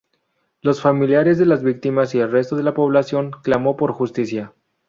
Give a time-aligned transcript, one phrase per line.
[0.63, 4.51] Los familiares de las víctimas y el resto de la población clamó por justicia.